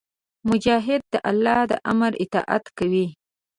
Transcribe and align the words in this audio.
مجاهد 0.49 1.01
د 1.13 1.15
الله 1.29 1.59
د 1.71 1.73
امر 1.91 2.11
اطاعت 2.23 2.65
کوي. 2.77 3.07